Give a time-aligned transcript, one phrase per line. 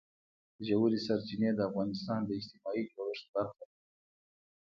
[0.67, 3.67] ژورې سرچینې د افغانستان د اجتماعي جوړښت برخه ده.